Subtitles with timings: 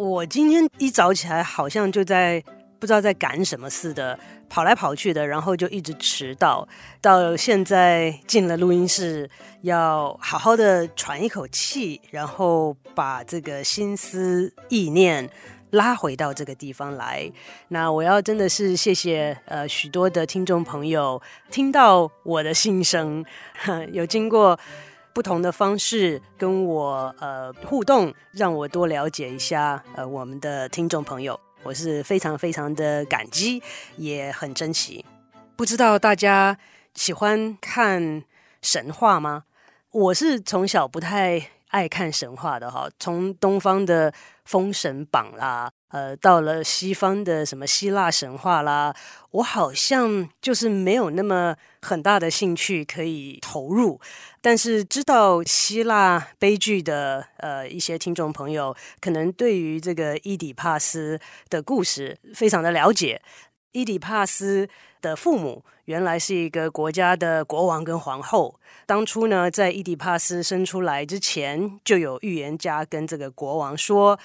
[0.00, 2.42] 我今天一早起来，好像就在
[2.78, 4.18] 不知道在赶什么似的，
[4.48, 6.66] 跑来跑去的，然后就一直迟到。
[7.02, 9.28] 到现在进了录音室，
[9.60, 15.28] 要好好的喘一口气，然后把这个心思意念
[15.72, 17.30] 拉回到这个地方来。
[17.68, 23.22] 那我要真的是谢谢呃许多的听众朋友听到我的心声，
[23.92, 24.58] 有经过。
[25.12, 33.62] 不同的方式跟我呃互动，让我多了解一下呃我们的听众朋友，我是非常非常的感激，
[33.96, 35.04] 也很珍惜。
[35.56, 36.56] 不知道大家
[36.94, 38.22] 喜欢看
[38.62, 39.44] 神话吗？
[39.90, 44.12] 我是从小不太爱看神话的哈，从东方的
[44.44, 45.70] 《封神榜》啦。
[45.88, 48.94] 呃，到了西方的什么希腊神话啦，
[49.32, 54.00] 我好像就是没有那么很大的兴趣可以投入。
[54.40, 61.18] 但是知道希腊悲剧的呃一些听众朋友，可能对于这个伊底帕斯
[61.48, 63.20] 的故事非常的了解。
[63.72, 64.68] 伊底帕斯
[65.00, 68.58] 的父母原来是一个国家的国王跟皇后。
[68.86, 74.18] 当初呢，在伊底帕斯生出来之前，就有预言家跟这个国王说。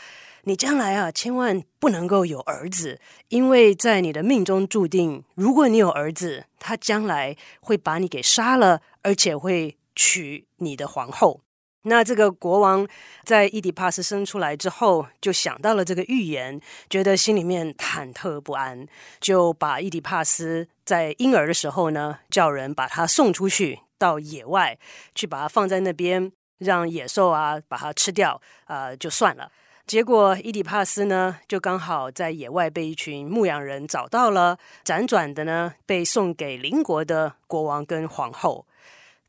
[0.47, 11.41] 你将来啊，千万不能够有儿子，因为在你的命中注定，如果你有儿子，他将来会把你给杀了，而且会娶你的皇后。
[11.87, 12.87] 那这个国王
[13.23, 18.87] 在伊底帕斯生出来之后，就想到了这个预言，觉得心里面忐忑不安，
[19.19, 24.77] 就把伊底帕斯在婴儿的时候呢，叫人把他送出去到野外，
[25.13, 29.51] 去把他放在那边，让野兽啊把他吃掉，啊、就算了。
[29.85, 38.65] 结果伊底帕斯呢，就刚好在野外被一群牧羊人找到了，辗转的呢被送给邻国的国王跟皇后。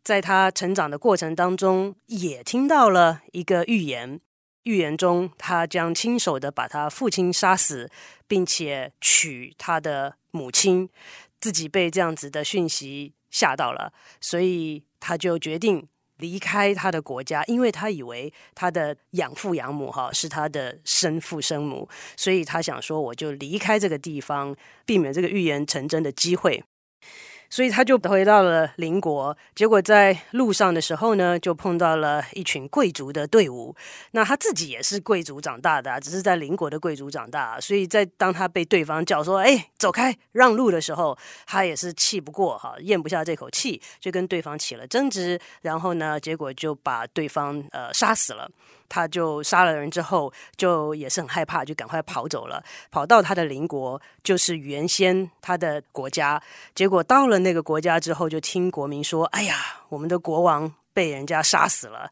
[0.07, 4.21] 在他成长的过程当中，也听到了一个预言，
[4.63, 7.91] 预言中他将亲手的把他父亲杀死，
[8.29, 10.89] 并且娶他的母亲，
[11.41, 15.89] 自己被这样子的讯息吓到了，所以他就决定。
[16.19, 24.55] 离开他的国家，因为他以为他的养父养母哈是他的生父生母，所以他想说，我就离开这个地方，
[24.87, 26.63] 避免这个预言成真的机会。
[27.49, 33.75] 所以他就回到了邻国，结果在路上的时候呢，就碰到了一群贵族的队伍。
[34.13, 37.61] 那他自己也是贵族长大的，只是在邻国的贵族长大。
[37.61, 45.39] 所以在当他被对方叫说“哎，走开，让路”的时候，他也是气不过哈，咽不下这口气，就跟对方起了争执。
[45.63, 48.51] 然后呢，结果就把对方呃杀死了。
[48.89, 56.43] 他就杀了人之后，就也是很害怕，就赶快跑走了，跑到他的邻国，就是原先他的国家。
[56.75, 59.57] 结果到了那个国家之后，就听国民说：“哎呀，
[59.89, 62.11] 我们的国王被人家杀死了。”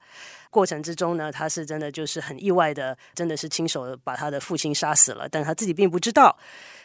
[0.55, 6.39] 过程之中呢，他是真的就是很意外的，真的是亲手把他的父亲杀死了，但他自己并不知道。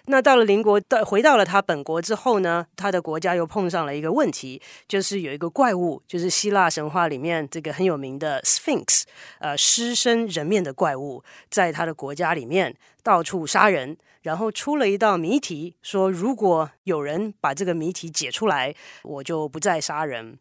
[0.05, 9.03] 那到了邻国，到回到了他本国之后呢，他的国家又碰上了一个问题，就是有一个怪物，就是希腊神话里面这个很有名的 Sphinx，
[9.37, 20.39] 呃，狮身人面的怪物，在他的国家里面到处杀人，然后出了一道谜题，说如果有人把这个谜题解出来，我就不再杀人。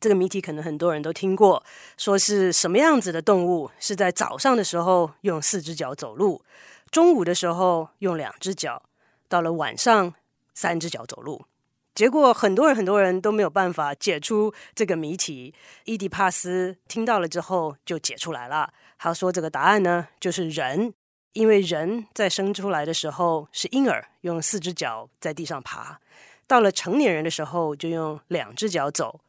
[0.00, 1.62] 这个谜题可能很多人都听过，
[1.98, 6.42] 说是什么样子的动物是在早上的时候用四只脚走路，
[6.90, 8.82] 中午的时候用两只脚，
[9.28, 10.14] 到了晚上
[10.54, 11.44] 三只脚走路。
[11.94, 15.52] 结果很多人很多人都没有办法解出这个谜题。
[15.84, 20.94] 伊迪帕斯听到了之后就解出来了，他说这个答案呢就是人，
[21.34, 26.00] 因为人在生出来的时候是婴儿，用四只脚在地上爬，
[26.46, 29.20] 到了成年人的时候就用两只脚走。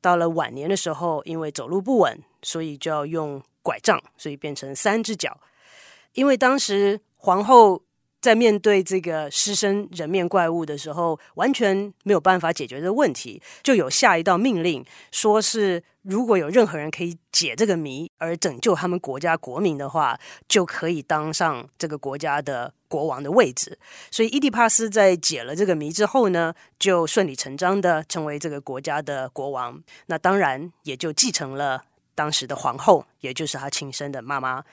[0.00, 5.38] 到了晚年的时候，因为走路不稳，所以就要用拐杖，所以变成三只脚。
[6.14, 7.82] 因为当时皇后
[8.20, 15.82] 在面对这个狮身人面怪物的时候，完全没有办法解决这个问题，就有下一道命令，说是。
[16.02, 20.18] 如果有任何人可以解这个谜而拯救他们国家国民的话，
[20.48, 23.78] 就可以当上这个国家的国王的位置。
[24.10, 29.78] 所以伊蒂帕斯在解了这个谜之后呢，就顺理成章的成为这个国家的国王。
[30.06, 31.82] 那当然也就继承了
[32.14, 34.64] 当时的皇后，也就是他亲生的妈妈。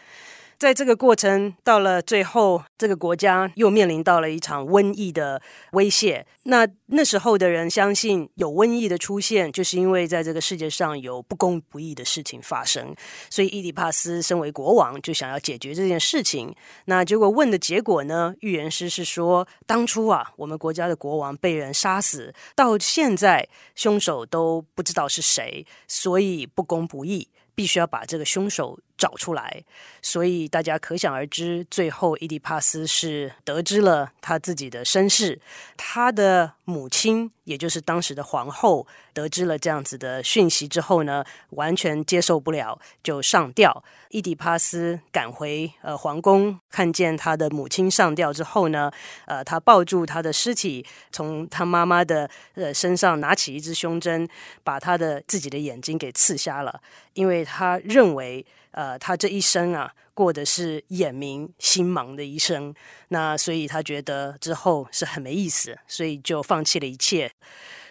[0.57, 5.39] 在这个过程到了最后，这个国家又面临到了一场瘟疫的
[5.74, 6.25] 威胁。
[6.45, 12.95] 那那时候的人相信有瘟疫的出现，就是因为在这个世界上有不公不义的事情发生。
[13.30, 16.56] 所以伊底帕斯身为国王，就想要解决这件事情。
[16.86, 18.33] 那结果问的结果呢？
[18.39, 27.30] 预言师是说，当初啊，我们国家的国王被人杀死，到现在凶手都不知道是谁，所以不公不义。
[27.53, 29.64] 必须要把这个凶手找出来，
[30.02, 35.40] 所以大家可想而知，最后伊迪帕斯是得知了他自己的身世，
[35.78, 43.84] 他的母亲，也就是当时的皇后，得知了这样子的讯息之后呢，完全接受不了，就上吊。
[44.10, 48.90] 伊迪帕斯赶回呃皇宫，看见他的母亲上吊之后呢，
[49.26, 54.28] 呃，他抱住他的尸体，从他妈妈的呃身上拿起一支胸针，
[54.64, 56.82] 把他的自己的眼睛给刺瞎了，
[57.14, 62.74] 因为他认为，呃，他这一生啊，过的是眼明心盲的一生，
[63.10, 67.31] 那所以他觉得之后是很没意思，所以就放弃了一切，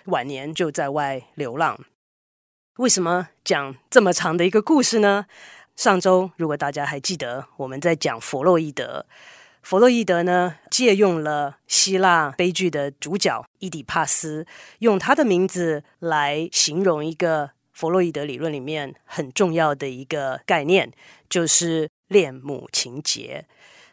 [0.07, 1.79] 晚年就在外流浪。
[2.79, 5.27] 为什么讲这么长的一个故事呢？
[5.75, 9.07] 上周，如果大家还记得，我们在讲弗洛伊德。
[9.63, 14.47] 弗洛伊德呢，借用了希腊悲剧的主角伊底帕斯，
[14.79, 20.91] 用他的名字来形容一个弗洛伊德理论里面很重要的一个概念，
[21.29, 23.45] 就是恋母情结。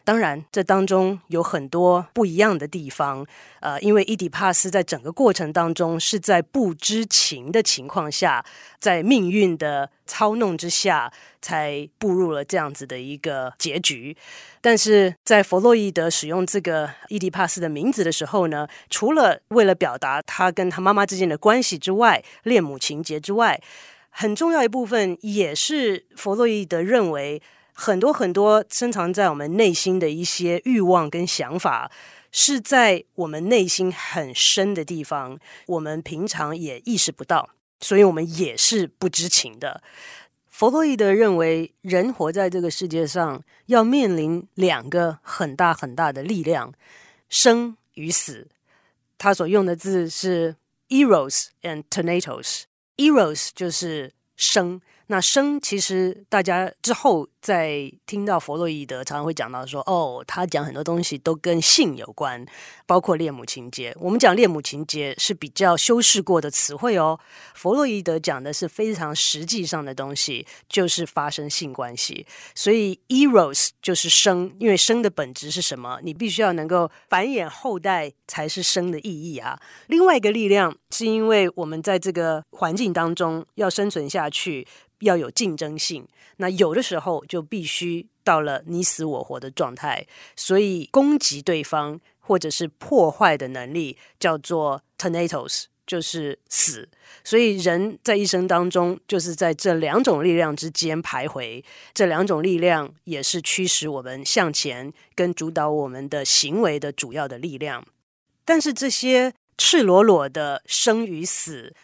[0.04, 3.26] 当然，这当中有很多不一样的地方。
[3.60, 8.44] 呃，因为伊底帕斯在整个过程当中是在不知情的情况下，
[8.78, 11.10] 在命运的操弄之下，
[11.40, 14.14] 才步入了这样子的一个结局。
[14.60, 23.58] 但是在弗洛伊德使用这个伊底帕斯的名字的时候呢，除了为了表达他跟他妈妈之间的关系之外，恋母情结之外，
[24.10, 27.40] 很重要一部分也是弗洛伊德认为。
[27.76, 31.90] 很多很多深藏在我们内心的一些欲望跟想法，
[32.30, 37.50] 是在我们内心很深的地方，我们平常也意识不到，
[37.80, 39.82] 所以我们也是不知情的。
[40.48, 46.72] 弗洛伊德认为，人活在这个世界上，要面临两个很大很大的力量：
[47.28, 48.46] 生与死。
[49.18, 50.54] 他所用的字是
[50.90, 52.62] eros and thanatos。
[52.96, 54.80] eros 就是生。
[55.06, 62.42] 那生其实大家之后在听到弗洛伊德常常会讲到说，哦，他讲很多东西都跟性有关，
[62.86, 63.94] 包括恋母情结。
[64.00, 67.20] 我们讲恋母情结是比较修饰过的词汇哦，
[67.54, 72.26] 弗洛伊德讲的是非常实际上的东西，就是发生性关系。
[72.54, 75.98] 所以 eros 就是生，因为生的本质是什么？
[76.02, 79.60] 你必须要能够繁衍后代才是生的意义啊。
[79.88, 84.66] 另外一个力量是因为我们在这个环境当中要生存下去。
[85.04, 86.06] 要有竞争性，
[86.36, 90.06] 那有的时候就必须到了你死我活的状态，
[90.36, 96.88] 所以攻击对方或者是破坏的能力叫做 thanatos，就是死。
[97.22, 101.62] 所以人在一生当中就是在这两种力量之间徘徊，
[101.94, 107.86] 这两种力量也是驱使我们向前跟主导我们的行为的主要的力量。
[108.44, 111.74] 但是这些赤裸裸的生与死，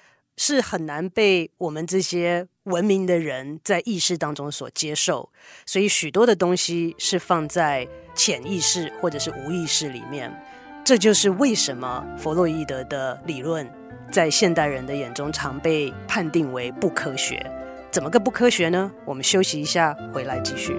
[0.42, 5.28] 是很难被我们这些文明的人在意识当中所接受，
[5.66, 10.34] 所以许多的东西是放在潜意识或者是无意识里面。
[10.82, 13.70] 这就是为什么弗洛伊德的理论
[14.10, 17.38] 在现代人的眼中常被判定为不科学。
[17.90, 18.90] 怎么个不科学呢？
[19.04, 20.74] 我们休息一下，回来继续。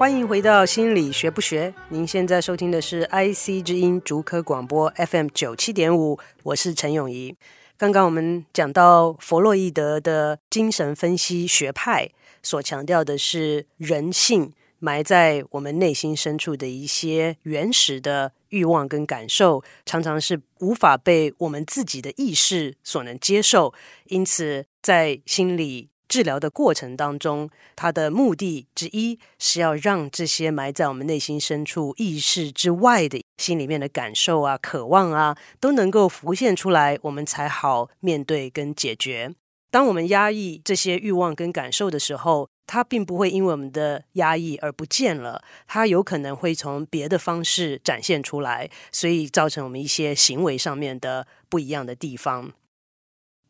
[0.00, 1.74] 欢迎回到心理学不学。
[1.90, 7.36] 您现在收听的是 IC 之音竹科广播 FM 九七点五，我是陈永仪。
[7.76, 12.08] 刚刚我们讲到弗洛伊德的精神分析学派
[12.42, 23.74] 所强调的是人性埋在我们内心深处的一些原始的欲望跟感受，常常是无法被我们自己的意识所能接受，
[24.06, 25.89] 因此在心理。
[26.10, 39.32] 治疗的过程当中，它的目的之一是要让这些埋在我们内心深处意识之外的心里面的感受啊、渴望啊，都能够浮现出来，我们才好面对跟解决。
[39.70, 52.52] 当我们压抑这些欲望跟感受的时候，它并不会因为我们的压抑而不见了，它有可能会从别的方式展现出来，所以造成我们一些行为上面的不一样的地方。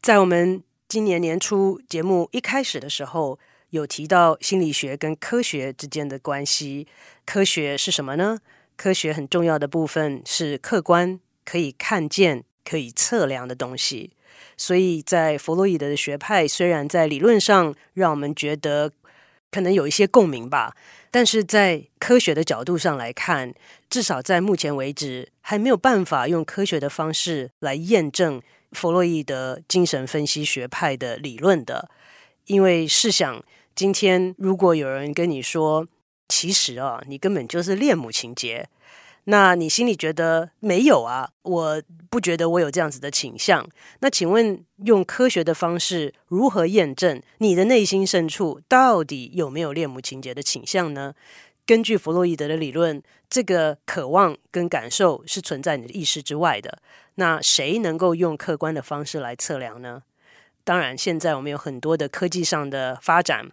[0.03, 6.89] 在我们今年年初节目一开始的时候，有提到心理学跟科学之间的关系。
[7.25, 8.41] 科学是什么呢？
[8.75, 14.11] 科学很重要的部分是客观、可以看见、可以测量的东西。
[14.57, 18.91] 所以在弗洛伊德的学派，虽然在理论上让我们觉得
[19.53, 20.75] 可能有一些共鸣吧，
[21.13, 23.55] 但是在科学的角度上来看，
[23.89, 31.89] 至少在目前为止，还没有办法用科学的方式来验证弗洛伊德精神分析学派的理论的。
[32.47, 35.87] 因为试想，今天如果有人跟你说，
[36.29, 38.69] 其实啊，你根本就是恋母情结，
[39.25, 41.31] 那你心里觉得没有啊？
[41.43, 43.69] 我不觉得我有这样子的倾向。
[44.01, 51.15] 那请问，用科学的方式如何验证你的内心深处到底有没有恋母情结的倾向呢？
[51.67, 56.79] 根据弗洛伊德的理论，这个渴望跟感受是存在你的意识之外的。
[57.15, 60.03] 那谁能够用客观的方式来测量呢？
[60.65, 63.51] 当然，现在我们有很多的科技上的发展，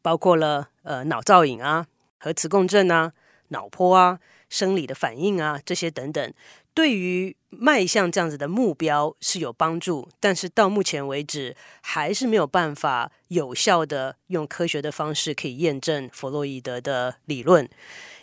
[0.00, 1.86] 包括了呃脑造影啊、
[2.18, 3.12] 核磁共振啊、
[3.48, 4.18] 脑波啊、
[4.52, 6.34] 生理的反应啊这些等等，
[6.74, 10.06] 对于迈向这样子的目标是有帮助。
[10.20, 17.66] 但是到目前为止，还是没有办法有效的用科学的方式可以验证弗洛伊德的理论。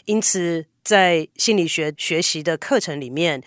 [0.06, 3.42] 因此，在心理学学习的课程里面，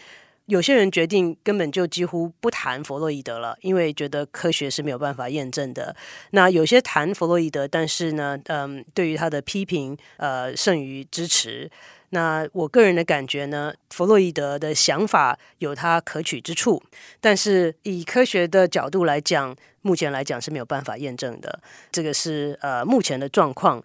[0.46, 5.94] 有些人决定根本就几乎不谈弗洛伊德了，因为觉得科学是没有办法验证的。
[6.32, 11.70] 那有些谈弗洛伊德，但是呢，嗯，对于他的批评，呃，胜于支持。
[12.14, 16.82] 那我个人的感觉呢，弗洛伊德的想法有他可取之处，
[17.20, 21.58] 但是以科学的角度来讲，目前来讲是没有办法验证的。
[21.90, 23.82] 这个是呃目前的状况。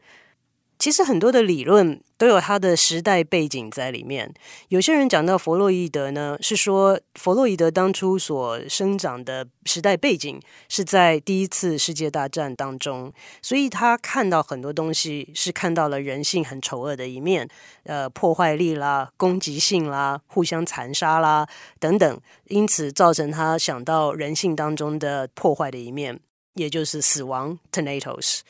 [0.80, 4.32] 其实很多的理论都有它的时代背景在里面。
[4.70, 17.48] 有些人讲到弗洛伊德呢，是说弗洛伊德当初所生长的时代背景是在第一次世界大战当中，所以他看到很多东西是看到了人性很丑恶的一面，
[17.84, 21.48] 呃，破坏力啦、攻击性啦、互相残杀啦
[21.80, 26.20] 等等，因此造成他想到人性当中的破坏的一面，
[26.54, 28.42] 也就是死亡 （Thanatos）。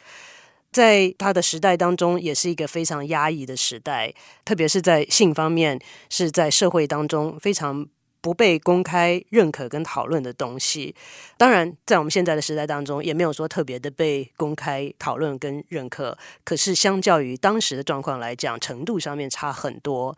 [0.77, 4.13] 在他的时代当中，也是一个非常压抑的时代，
[4.45, 7.87] 特别是在性方面，是在社会当中非常
[8.21, 10.93] 不被公开认可跟讨论的东西。
[11.35, 16.15] 当然，在我们现在的时代当中，也没有说特别的被公开讨论跟认可。
[16.43, 20.15] 可是，相较于当时的状况来讲，程度上面差很多。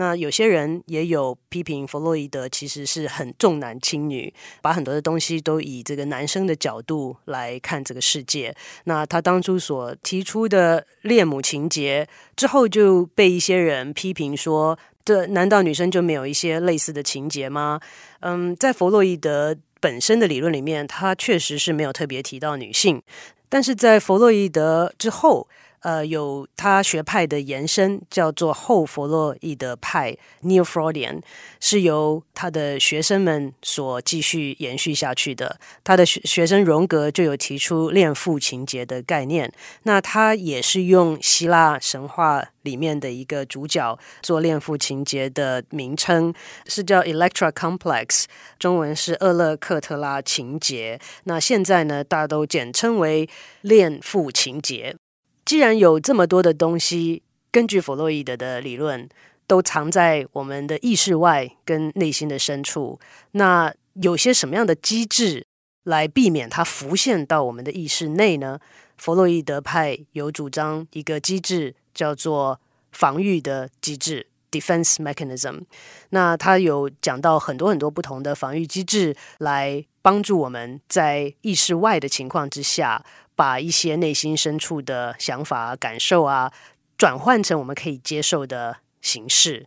[0.00, 8.56] 那有些人也有批评弗洛伊德，其实是很重男轻女，把很多的东西都以这个男生的角度来看这个世界。
[8.84, 17.78] 那他当初所提出的恋母情结之后，就被一些人批评说：这难道女生就没有一些类似的情节吗？
[18.20, 23.02] 嗯，在弗洛伊德本身的理论里面，他确实是没有特别提到女性，
[23.50, 25.46] 但是在弗洛伊德之后。
[25.80, 31.22] 呃，有他学派的延伸，叫做后弗洛伊德派 （Neo-Freudian），
[31.58, 35.58] 是由他的学生们所继续延续下去的。
[35.82, 39.50] 他的学学生荣格就有提出恋父情结的概念，
[39.84, 46.34] 那他也是用希腊神话里面的一个主角做恋父情结的名称，
[46.66, 48.24] 是叫 Electra Complex，
[48.58, 51.00] 中文是厄勒克特拉情结。
[51.24, 53.26] 那现在呢，大家都简称为
[53.62, 54.96] 恋父情结。
[55.44, 59.08] 既然有这么多的东西，根据弗洛伊德的理论，
[59.46, 63.00] 都藏在我们的意识外跟内心的深处，
[63.32, 65.44] 那有些什么样的机制
[65.82, 68.60] 来避免它浮现到我们的意识内呢？
[68.96, 72.60] 弗洛伊德派有主张一个机制，叫做
[72.92, 75.62] 防御的机制 （defense mechanism）。
[76.10, 83.04] 那他有讲到很多很多不同的防御机制，来帮助我们在意识外的情况之下。
[83.40, 86.52] 把一些内心深处的想法、感受啊，
[86.98, 89.66] 转换成我们可以接受的形式。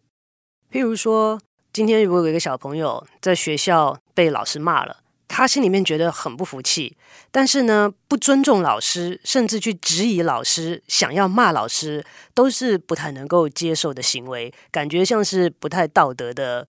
[0.72, 1.42] 譬如说，
[1.74, 6.96] 今天如果有一个小朋友在学校被老师骂了，他心里面觉得很不服气，
[7.32, 16.68] 但是呢，不尊重老师，甚至去质疑老师，想要骂老师，都是不太能够接受的行为，感觉像是不太道德的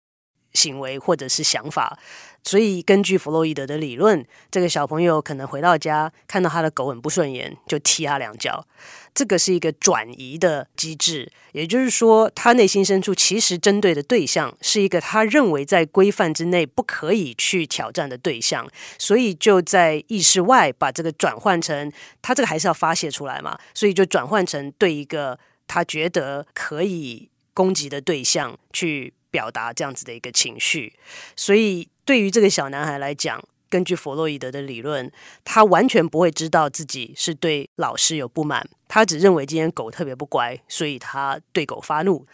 [0.54, 1.99] 行为或者是想法。
[2.46, 8.66] 所以，根据弗洛伊德的理论，这个小朋友可能回到家看到他的狗很不顺眼，就踢他两脚。
[9.14, 18.68] 这个是一个转移的机制，也就是说，他内心深处其实针对的对象是一个他认为在规范之内不可以去挑战的对象，
[18.99, 30.95] 所以就在意识外把这个转换成他这个还是要发泄出来嘛，所以就转换成对一个他觉得可以攻击的对象去表达这样子的一个情绪，
[31.35, 31.88] 所以。
[32.07, 35.11] 对于这个小男孩来讲，根据弗洛伊德的理论，
[35.43, 42.26] 他完全不会知道自己是对老师有不满，他只认为今天狗特别不乖，所以他对狗发怒。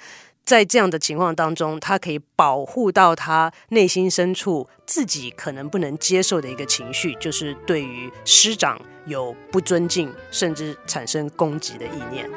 [0.44, 8.76] 在这样的情况当中，他可以保护到他内心深处自己可能不能接受的一个情绪，就是对于师长
[9.06, 12.28] 有不尊敬，甚至产生攻击的意念。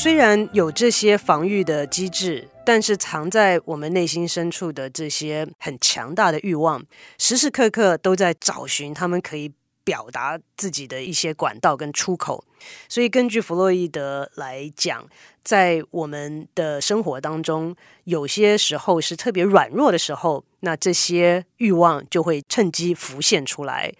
[0.00, 6.80] 虽然有这些防御的机制，但是藏在我们内心深处的这些很强大的欲望，
[7.18, 9.50] 时时刻刻都在找寻他们可以
[9.82, 12.44] 表达自己的一些管道跟出口。
[12.88, 15.04] 所以，根据弗洛伊德来讲，
[15.42, 17.74] 在我们的生活当中，
[18.04, 23.92] 有些时候是特别软弱的时候，那这些欲望就会趁机浮现出来。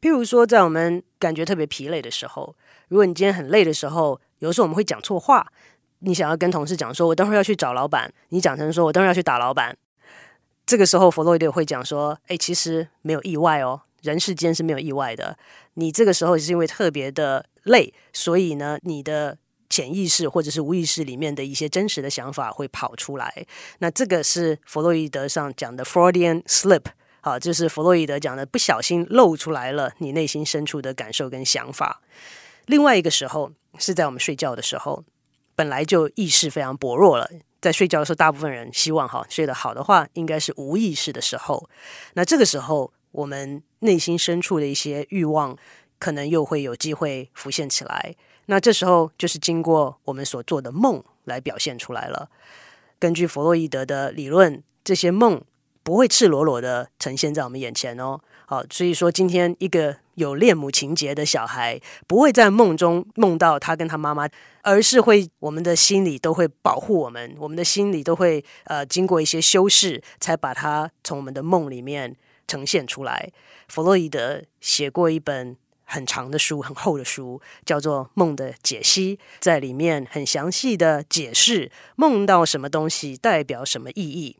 [0.00, 2.56] 譬如说，在我们感觉特别疲累的时候，
[2.88, 5.46] 如果你今天很累的时候，有时候我们会讲错话，
[6.00, 9.76] 你想要跟同事讲说，我等会儿要去找老板，你讲成说我等会儿要去打老板。
[10.66, 15.38] 这个时候，弗洛伊德会讲说，哎，其实没有意外哦，人世间是没有意外的。
[15.74, 19.38] 你这个时候是因为特别的累，所以呢，你的
[19.70, 23.46] 潜意识或者是无意识里面的一些真实的想法会跑出来。
[23.78, 26.86] 那这个是弗洛伊德上讲的 Freudian slip，
[27.20, 32.02] 好，就是弗洛伊德讲的不小心露出来了你内心深处的感受跟想法。
[32.66, 35.04] 另外一个时候是在我们睡觉的时候，
[35.54, 37.30] 本来就意识非常薄弱了。
[37.60, 41.68] 在睡觉的时候，大部分人希望哈睡得好的话，应该是无意识的时候。
[42.14, 45.56] 那这个时候，我们内心深处的一些欲望，
[45.98, 48.16] 可能又会有机会浮现起来。
[48.46, 52.28] 那这时候就是经过我们所做的梦来表现出来了。
[52.98, 55.40] 根据弗洛伊德的理论，这些梦
[55.84, 58.20] 不会赤裸裸的呈现在我们眼前哦。
[58.46, 64.28] 好，所以说今天一个有恋母情结的小孩，不会在梦中梦到他跟他妈妈，
[64.62, 72.16] 而是会我们的心里都会保护我们，我们的心里都会呃经过一些修饰，才把他从我们的梦里面
[72.46, 73.30] 呈现出来。
[73.68, 84.36] 弗洛伊德写过一本很长的书，很厚的书，叫做《梦的解析》，在里面很详细的解释梦到什么东西代表什么意义，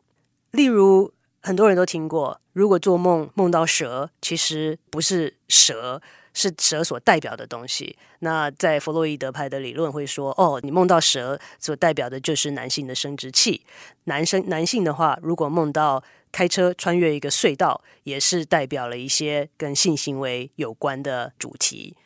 [0.51, 1.11] 例如。
[1.43, 6.01] 很多人都听过，如果做梦梦到蛇，其实不是蛇，
[6.33, 7.97] 是蛇所代表的东西。
[8.19, 13.65] 那在弗洛伊德派的理论会说，哦，你梦到蛇所代表的就是男性的生殖器。
[14.05, 16.01] 男生男性的话，如果梦到
[16.31, 21.97] 开车穿越一个隧道，也是代表了一些跟性行为有关的主题。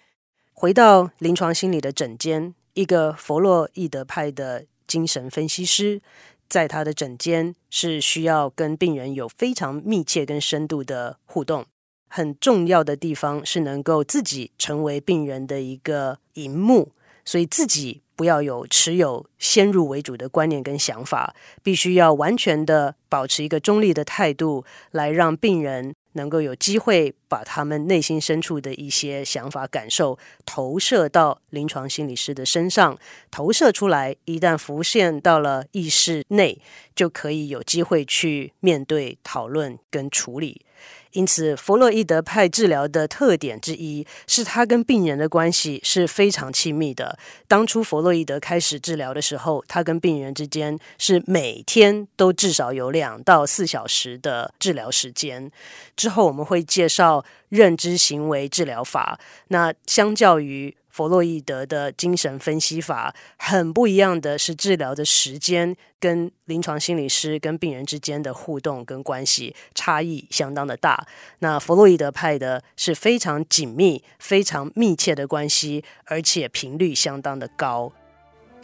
[0.51, 6.01] 回到临床心理的诊间，一个弗洛伊德派的精神分析师。
[6.49, 11.65] 在他的诊间是需要跟病人有非常密切跟深度的互动，
[12.07, 16.91] 很重要的地方是能够自己成为病人的一个荧幕，
[17.25, 25.93] 所以自己不要有持有先入为主的观念跟想法，必须要完全的保持一个中立的态度，来让病人。
[26.17, 32.99] 能够有机会把他们内心深处的一些想法、感受投射到临床心理师的身上，
[33.31, 36.59] 投射出来，一旦浮现到了意识内，
[36.93, 40.65] 就可以有机会去面对、讨论跟处理。
[41.11, 47.17] 因此，弗洛伊德派治疗的特点之一是，他跟病人的关系是非常亲密的。
[47.47, 55.51] 当初弗洛伊德开始治疗的时候，他跟病人之间是每天都至少有两到四小时的治疗时间。
[55.95, 59.19] 之后我们会介绍认知行为治疗法。
[59.47, 71.05] 那相较于弗洛伊德的精神分析法很不一样的是，治疗的时间跟临床心理师跟病人之间的互动跟关系差异相当的大。
[71.37, 77.93] 那弗洛伊德派的是非常紧密、非常密切的关系，而且频率相当的高。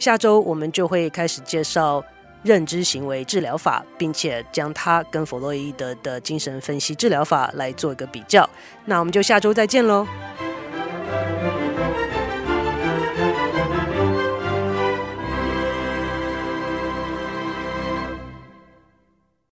[0.00, 2.04] 下周我们就会开始介绍
[2.42, 8.50] 认知行为治疗法，并且将它跟弗洛伊德的精神分析治疗法来做一个比较。
[8.86, 10.04] 那我们就下周再见喽。